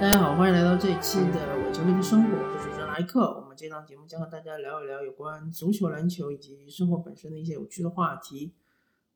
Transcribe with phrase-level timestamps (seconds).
[0.00, 3.34] 大家好，欢迎来到这一期的我球迷的生活，我是主持人莱克。
[3.42, 8.52] 我们这档节目将和大家聊一聊有关足球、篮球以及生活本身的一些有趣的话题。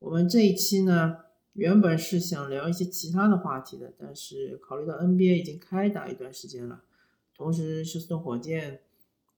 [0.01, 1.19] 我们这一期呢，
[1.53, 6.83] 原本是想聊一些其他的话题的，但是考虑到 NBA 已经开打一段时间了，
[7.37, 8.81] 同时休斯顿火箭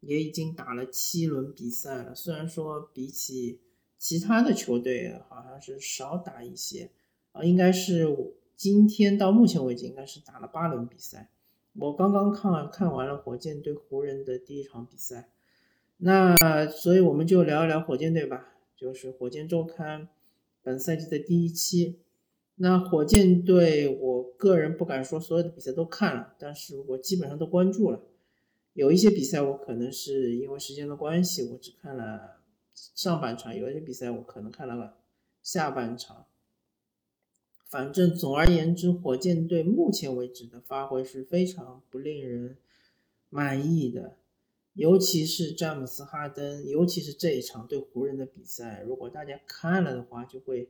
[0.00, 3.60] 也已经打了七轮比赛了，虽然说比起
[3.98, 6.90] 其他的球队好像是少打一些
[7.32, 8.08] 啊，应该是
[8.56, 11.28] 今天到目前为止应该是打了八轮比赛。
[11.76, 15.28] 我刚刚看看完了火箭对湖人的第一场比赛，
[15.98, 20.08] 那所以我们就聊一聊火箭队吧，就是火箭周刊
[20.62, 22.00] 本赛季的第一期。
[22.56, 28.00] 那火箭队，我个人不敢说所有的比赛都看了，但是我基本上都关注了。
[28.74, 32.36] 有一些比赛我可能是因为时间的关系，我只看了
[32.72, 34.98] 上半场；有一些比赛我可能看了
[35.42, 36.26] 下半场。
[37.66, 42.56] 反正总而言之，火箭队目前为止的发挥是非常不令人
[43.30, 44.16] 满意的，
[44.74, 50.68] 尤其是詹姆斯·哈登，尤其是这一场对湖人的比赛，如果大家看了的话，就会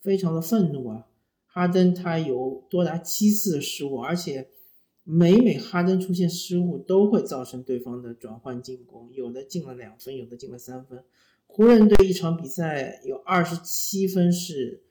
[0.00, 1.06] 非常的愤怒啊！
[1.46, 4.48] 哈登他有多达七次失误，而且
[5.04, 11.04] 每每哈登出现失误，都会造成对方的转换进攻，有的进了两分，有的进了三分。
[11.46, 14.84] 湖人队一场比赛有二十七分是。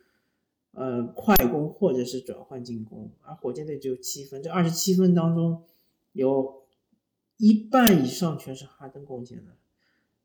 [0.76, 5.64] 呃，快攻或者是转换进攻，而火箭队只有七分，这二十七分当中，
[6.12, 6.64] 有
[7.38, 9.56] 一半以上全是哈登贡献的。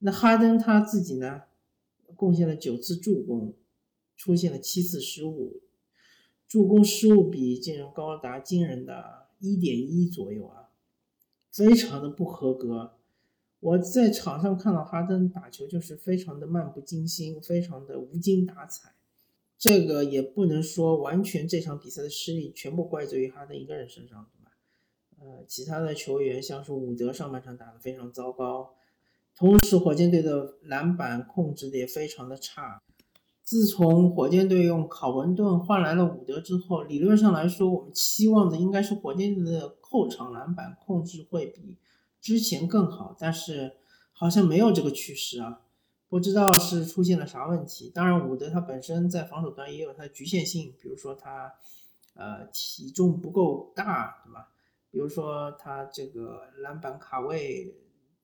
[0.00, 1.42] 那哈登他自己呢，
[2.16, 3.54] 贡献了九次助攻，
[4.16, 5.60] 出现了七次失误，
[6.48, 10.70] 助攻失误比竟然高达惊人的一点一左右啊，
[11.52, 12.94] 非常的不合格。
[13.60, 18.94] 我在场上看到哈登打球就是非常的漫不经心，非常的无精打采。
[19.61, 24.53] 这个也不能说完全这场比赛的失利全部怪罪于哈登一个人身上，对吧？
[25.20, 28.72] 呃，其他的球员像是伍德上半场打得非常糟糕，
[29.37, 32.81] 同时火箭队的篮板控制的也非常的差。
[33.43, 41.76] 自从火箭队用考文顿换来了伍德之后，理论上来说，我们期望的应该是火箭队的后场篮板控制会比
[42.19, 43.76] 之前更好，但是
[44.12, 45.60] 好像没有这个趋势啊。
[46.10, 47.88] 不知道是出现了啥问题。
[47.94, 51.54] 当然，伍德他本身在防守端也有他的局限性，比如说他，
[52.15, 54.49] 呃，体重不够大，对吧？
[54.91, 57.75] 比如说他这个篮板卡位，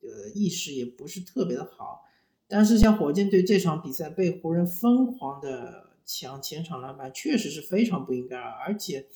[0.02, 2.02] 呃，意识也不是特别的好。
[2.48, 8.36] 但是像火箭队这场比赛被湖人疯狂的抢前场篮板，确实是非常不应该。
[8.36, 9.06] 而且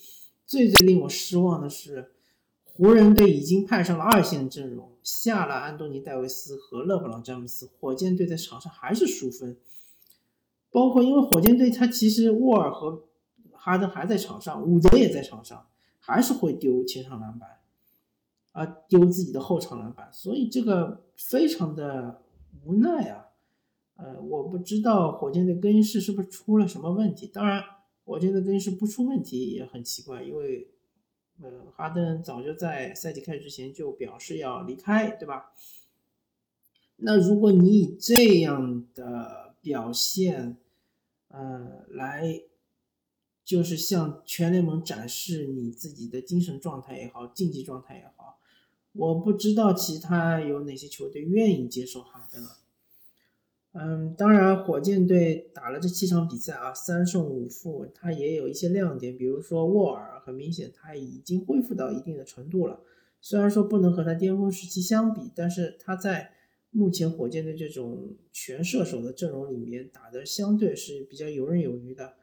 [0.46, 2.12] 最最令我失望的是。
[2.72, 9.58] 湖人队已经派上了二线阵容，下了安东尼戴维斯和勒布朗詹姆斯，火箭队在场上还是输分。
[10.70, 13.08] 包括因为火箭队他其实沃尔和
[13.52, 15.66] 哈登还在场上，伍德也在场上，
[15.98, 17.58] 还是会丢前场篮板，
[18.52, 22.22] 啊，丢自己的后场篮板，所以这个非常的
[22.64, 23.26] 无奈啊。
[23.96, 27.26] 呃，我不知道火箭队更衣室是不是出了什么问题。
[27.26, 27.62] 当然，
[28.04, 30.70] 火箭队更衣室不出问题也很奇怪，因为。
[31.42, 35.52] 呃，哈登早就在赛季开始之前就表示要离开，对吧？
[36.96, 40.58] 那如果你以这样的表现，
[41.28, 42.42] 呃，来
[43.42, 48.38] 就是向全联盟展示你自己的精神状态也好，竞技状态也好，
[48.92, 52.46] 我不知道其他有哪些球队愿意接受哈登。
[53.72, 62.80] 嗯，当然，火箭队打了这七场比赛啊，三胜五负，他也有一些亮点，比如说沃尔，很明显他已经恢复到一定的程度了。
[63.20, 66.32] 虽然说不能和他巅峰时期相比，但是他在
[66.70, 72.14] 目前火箭队这种全射手的阵容里面打的相对是比较游刃有余的，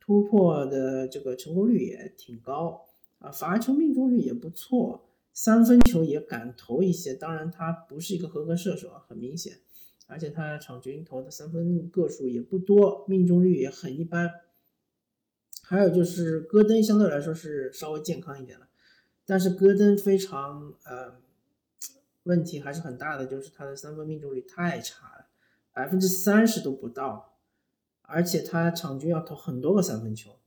[0.00, 2.84] 突破的这个成功率也挺高
[3.20, 7.14] 啊，罚球命中率也不错，三分球也敢投一些。
[7.14, 9.58] 当然，他不是一个合格射手，很明显。
[10.06, 14.30] 而且他场均投的三分个数也不多，命中率也很一般。
[15.62, 18.68] 还有就是戈登相对来说是稍微健康一点了，
[19.24, 21.16] 但是戈登非常呃
[22.22, 25.26] 问题还是很大的，就是他的三分命中率太差了，
[25.72, 27.36] 百分之三十都不到，
[28.02, 30.38] 而且他场均要投很多个三分球。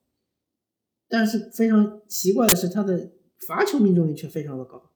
[1.09, 3.11] 但是非常奇怪的是，他的
[3.45, 4.89] 罚球命中率却非常的高。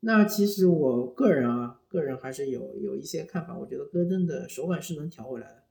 [0.00, 3.58] 那其实我个人啊，个人还是有有一些看法。
[3.58, 5.64] 我觉得戈登的手感是能调回来的，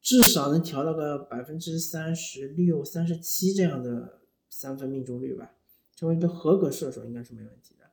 [0.00, 5.56] 至少能调到个百分之三十六、三十七这样的三分命中率吧，
[5.96, 7.86] 成为一个合格射手应该是没问题的。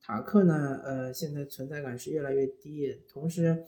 [0.00, 3.64] 塔克呢，呃，现在存在感是越来越低，同时，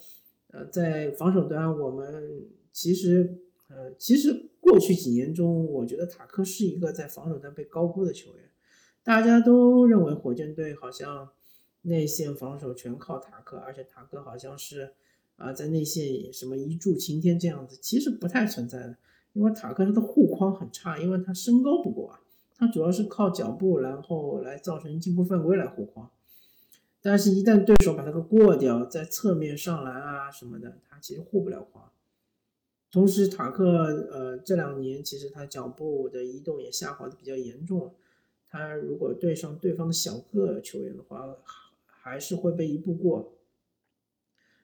[0.53, 8.45] 呃，在防守端，我们其实，呃，其实过去几年中，我觉得塔克是一个在防守端被高估的球员。
[9.05, 11.31] 大家都认为火箭队好像
[11.83, 14.93] 内线防守全靠塔克，而且塔克好像是
[15.37, 18.97] 啊在内线什么一柱擎天这样子，其实不太存在的，
[19.33, 22.21] 因为塔克他的护框很差，因为他身高不够啊，
[22.57, 26.09] 他主要是靠脚步然后来造成进攻犯规来护框，
[27.01, 31.91] 但是，一旦对手把他给过掉，在侧面上篮啊什么的，他其实护不了框。
[32.93, 33.67] 同时，塔克
[34.13, 37.93] 呃这两年其实他脚步的移动也下滑的比较严重。
[38.53, 41.39] 他如果对上对方的小个球员的话，
[41.87, 43.33] 还是会被一步过。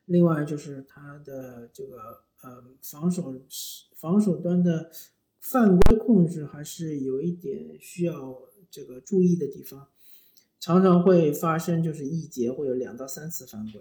[0.05, 1.97] 另外就是他的这个
[2.43, 3.35] 呃防守
[3.95, 4.91] 防守端的
[5.41, 9.89] 犯规控制还是有一点需要这个注意的地方，
[10.61, 13.81] 常常会发生就是一节会有两到三次犯规。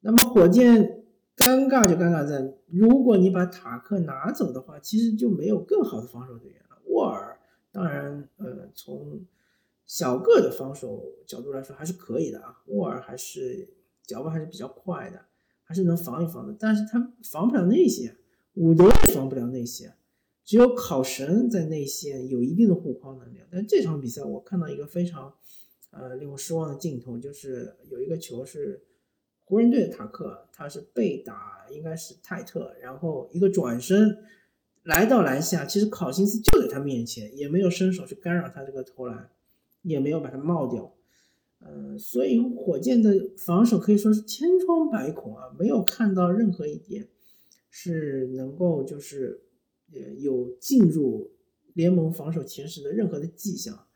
[0.00, 1.00] 那么火箭。
[1.36, 6.80] 尴尬就尴尬在，如果你把塔克拿走的话，其实就没有更好的防守队员了。
[6.84, 7.40] 沃尔
[7.74, 9.26] 当然，呃，从
[9.84, 12.62] 小个的防守角度来说还是可以的啊。
[12.68, 13.68] 沃尔还是
[14.06, 15.20] 脚步还是比较快的，
[15.64, 16.56] 还是能防一防的。
[16.58, 18.16] 但是他防不了内线，
[18.54, 19.94] 伍德也防不了内线，
[20.44, 23.40] 只有考神在内线有一定的护框能力。
[23.50, 25.34] 但这场比赛我看到一个非常
[25.90, 28.86] 呃令我失望的镜头，就是有一个球是。
[29.46, 34.16] 湖人队的塔克，他是被打，应该是泰特，然后一个转身
[34.84, 39.30] 来到篮下，其实考辛斯就在他面前，也没有伸手去干扰他这个投篮，
[39.82, 40.94] 也没有把他冒掉，
[41.58, 47.08] 呃，所以火箭的防守可以说是千疮百孔啊，没有看到任何一点
[47.68, 49.42] 是能够就是
[49.92, 51.32] 呃有进入
[51.72, 53.86] 联盟防守前十的任何的迹象，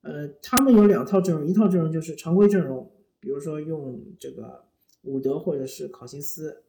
[0.00, 2.90] 呃，他们有两套阵容，一套阵容就是常规阵容，
[3.20, 4.64] 比如说用这个。
[5.02, 6.64] 伍德或者是考辛斯，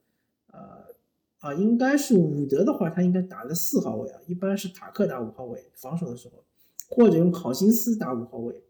[0.51, 0.93] 呃，
[1.39, 6.43] 啊，应该是伍德的话，他应该打的四号位啊，一般是塔克打五号位防守的时候，
[6.89, 8.63] 或者用考辛斯打五号位。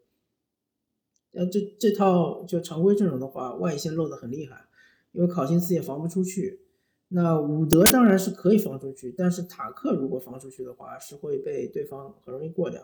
[1.32, 4.66] 呃，这这套就常规阵容的话，外线漏的很厉害，
[5.12, 6.60] 因为考辛斯也防不出去。
[7.08, 12.82] 那伍德当然是可以防出去，但是塔克如果防出去的话，是会被对方很容易过掉。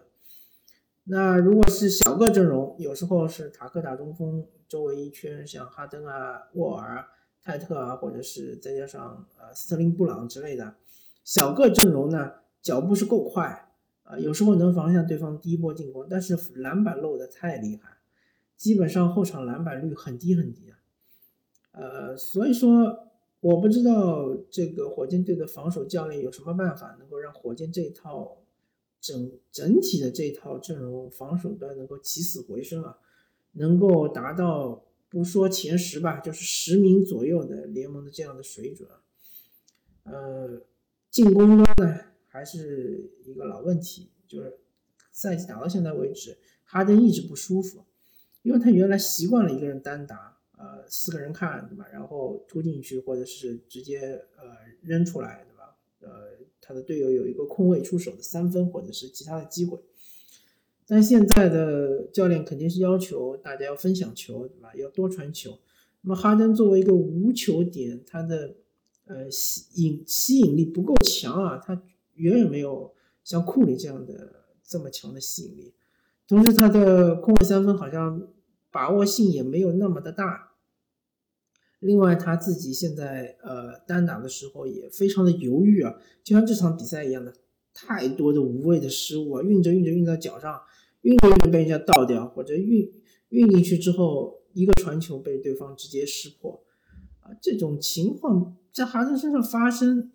[1.05, 7.07] 那如果是小个阵容，有时候是塔克打中锋，周围一圈像哈登啊、沃尔、
[7.45, 10.75] 泰特啊，或者是再加上呃斯特林布朗之类的，
[11.23, 12.33] 小个阵容呢，
[12.63, 13.69] 脚步是够快
[14.03, 17.99] 啊，有时候能防下对方第一波进攻，但是篮板漏的太厉害，
[18.57, 20.79] 基本上后场篮板率很低很低啊，
[21.73, 23.11] 呃，所以说
[23.41, 28.39] 我不知道这个火箭队的防守教练有什么办法能够让火箭这一套。
[29.07, 32.97] 整整体的这套阵容防守端能够起死回生啊，
[33.53, 34.83] 能够达到
[35.15, 38.89] 不说前十吧，就是十名左右的联盟的这样的水准。
[40.03, 40.61] 呃，
[41.09, 44.59] 进攻端呢还是一个老问题，就是
[45.13, 47.85] 赛季打到现在为止，哈登一直不舒服，
[48.43, 54.01] 因为他原来习惯了一个人单打，呃，四个人看对吧，然后突进去或者是直接
[54.37, 56.35] 呃扔出来对吧，呃。
[56.67, 59.79] 他的队友有一个空位出手的三分或者是其他的机会，
[60.87, 64.75] 但现在的教练肯定是要求大家要分享球，对吧？
[64.75, 65.59] 要多传球。
[66.03, 68.57] 那么哈登作为一个无球点，他的
[69.07, 71.83] 呃吸引吸引力不够强啊，他
[72.15, 72.93] 远远没有
[73.25, 75.73] 像库里这样的这么强的吸引力。
[76.29, 78.29] 同时，他的空位三分好像
[78.71, 80.53] 把握性也没有那么的大。
[81.81, 87.35] 另外，他自己现在呃单打的时候也非常的犹豫啊，就像这场比赛一样的，
[87.75, 90.63] 太多的无谓的失误啊，运着运着运到脚上，
[91.05, 92.91] 运着运着被人家倒掉，或者运
[93.29, 96.63] 运进去之后一个传球被对方直接识破，
[97.21, 100.11] 啊，这种情况在哈登身上发生，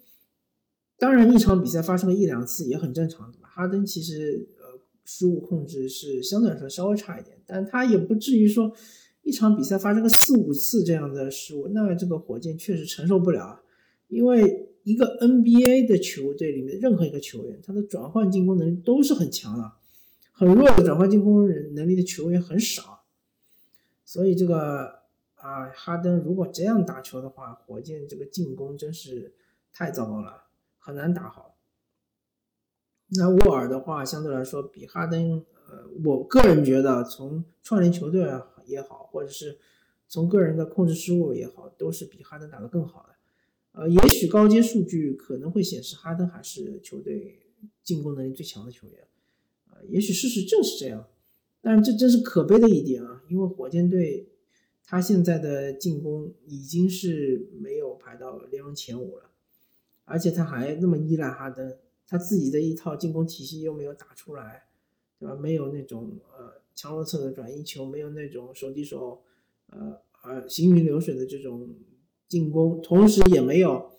[0.98, 3.48] 当然一场比赛发生了一两次也很正常，对吧？
[3.48, 8.76] 哈登其实呃失误控制是相对来说稍微差一点，但他也不至于说。
[9.22, 13.62] 一场比赛发生个四五次这样的失误，那这个火箭确实承受不了啊！
[14.08, 19.72] 因为一个 NBA 的球队里面任何一个球员，他的转换进攻能力都是很强的，
[20.40, 23.04] 很弱的转换进攻人能力的球员很少。
[24.06, 25.02] 所以这个
[25.36, 29.36] 啊，哈登如果这样打球的话，火箭这个进攻真是
[29.74, 30.46] 太糟糕了，
[30.78, 31.58] 很难打好。
[33.10, 38.26] 那沃尔的话，相对来说比哈登，呃，我个人觉得从串联球队。
[38.66, 39.58] 也好，或者是
[40.08, 43.16] 从个人的控制失误也好，都是比哈登打得更好的。
[43.72, 47.40] 呃，也许高阶数据可能会显示哈登还是球队
[47.84, 49.08] 进攻能力最强的球员，
[49.88, 51.08] 也许事实正是这样。
[51.62, 54.30] 但这真是可悲的一点啊，因为火箭队
[54.86, 59.30] 他现在的进攻已经是没有排到联盟前五了，
[60.06, 64.68] 而且他还那么依赖哈登，他自己的一套进攻体系又没有打出来，
[65.20, 65.36] 对吧？
[65.36, 69.22] 没有那种呃强弱侧的转移球，没有那种手递手，
[69.68, 71.76] 呃呃行云流水的这种
[72.30, 73.92] 进攻，同时也没有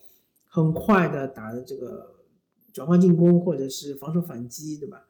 [0.46, 2.14] 很快的打的这个
[2.72, 5.06] 转换进攻或者是防守反击，对吧？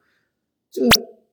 [0.70, 0.88] 这个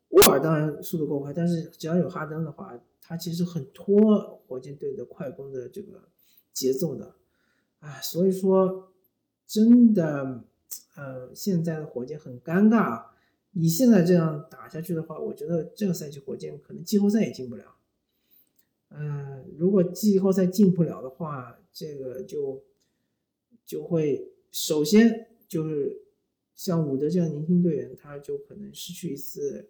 [0.10, 6.10] 沃尔当然速度够快，但是只要有哈登的话，他其实很拖火箭队的快攻的这个
[6.53, 7.15] 节奏的，
[7.79, 8.91] 啊，所以说
[9.46, 10.44] 真的，
[10.96, 13.06] 呃，现在的火箭很尴尬。
[13.51, 17.75] 你现在这样打下去的话，我觉得这个赛季火箭可能季后赛也进不了。
[18.89, 22.62] 嗯，如果季后赛进不了的话，这个就
[23.65, 26.03] 就会首先就是
[26.58, 29.70] 像伍德这样年轻队员，他就可能失去一次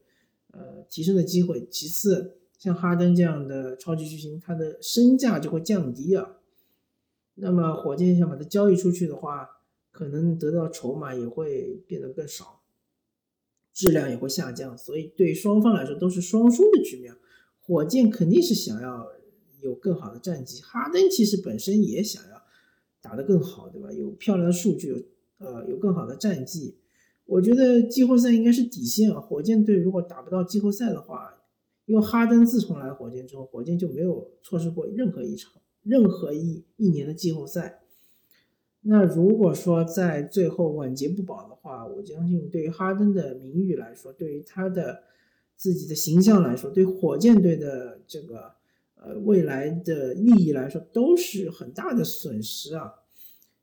[0.52, 1.68] 呃提升的机会。
[1.70, 6.38] 其次，像哈登这样的超级巨星，他的身价就会降低啊。
[7.36, 12.64] 那么火箭想把它交易出去的话，可能得到筹码也会变得更少。
[13.74, 17.14] 质量也会下降，所以对双方来说都是双输的局面。
[17.60, 19.06] 火箭肯定是想要
[19.62, 22.42] 有更好的战绩，哈登其实本身也想要
[23.02, 23.92] 打得更好，对吧？
[23.92, 26.78] 有漂亮的数据，呃有更好的战绩。
[27.26, 29.20] 我觉得季后赛应该是底线啊。
[29.20, 31.44] 火箭队如果打不到季后赛的话，
[31.86, 35.54] 因为哈登自从来火箭之后，火箭就没有错失过任何一场、
[35.84, 37.82] 任何一一年的季后赛。
[38.82, 45.04] 那如果说在最后晚节不保的话，我相信对于哈登的名誉来说，对于他的
[45.58, 48.54] 自己的形象来说，对火箭队的这个
[48.96, 52.94] 呃未来的利益来说，都是很大的损失啊。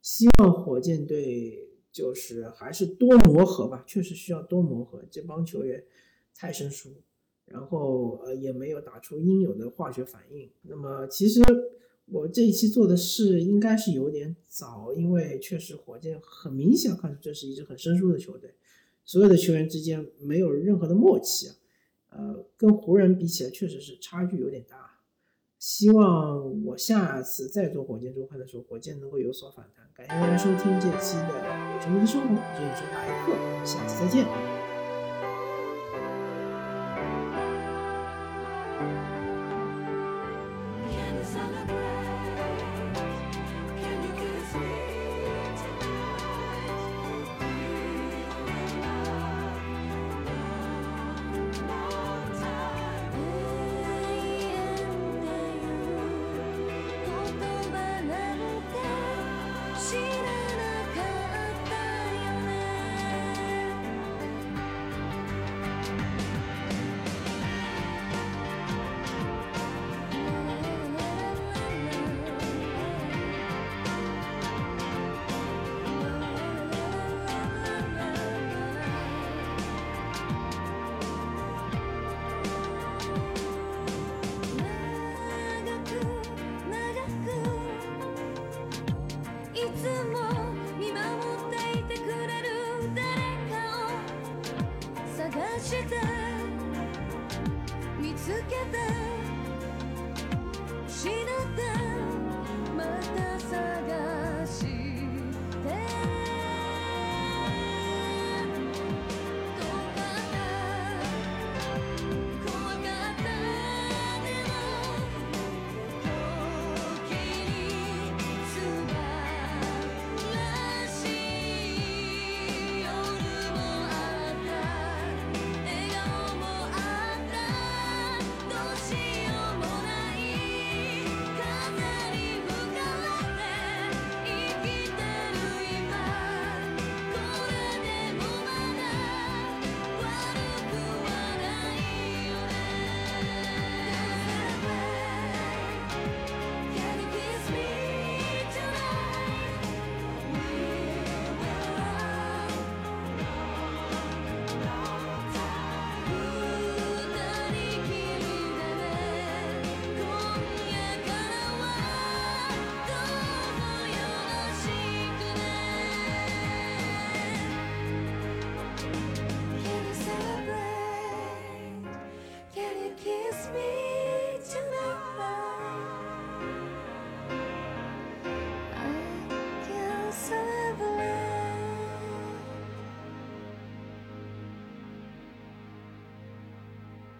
[0.05, 5.03] 希望火箭队就是还是多磨合吧，确实需要多磨合。
[5.11, 5.83] 这帮球员
[6.35, 6.91] 太生疏，
[7.47, 10.51] 然后呃也没有打出应有的化学反应。
[10.63, 11.41] 那么其实。
[12.07, 18.57] 我这一期做的事应该是有点早，因为确实火箭很明显看出这是一支很生疏的球队，
[19.07, 21.57] 所有的球员之间没有任何的默契啊，
[22.11, 24.94] 呃，跟湖人比起来确实是差距有点大。
[25.67, 29.87] 希望我下次再做火箭周刊的时候，火箭能够有所反弹。
[29.95, 31.23] 感谢大家收听这期的
[31.75, 34.54] 《有球迷的生活》，这里是白客，下次再见。